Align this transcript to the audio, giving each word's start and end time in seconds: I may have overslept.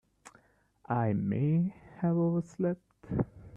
I 0.89 1.13
may 1.13 1.75
have 1.99 2.17
overslept. 2.17 3.05